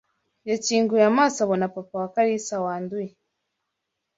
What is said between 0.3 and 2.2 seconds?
Yakinguye amaso abona papa wa